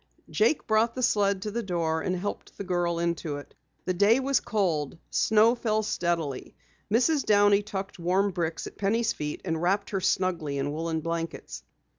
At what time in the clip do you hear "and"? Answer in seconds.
2.01-2.15, 9.45-9.61